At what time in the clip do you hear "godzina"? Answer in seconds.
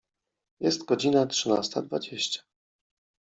0.85-1.25